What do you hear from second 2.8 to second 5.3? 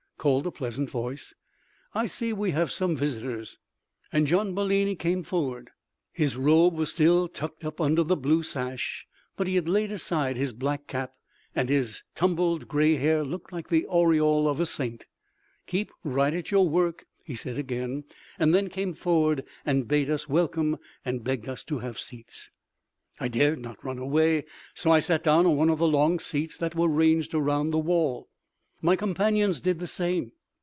visitors." And Gian Bellini came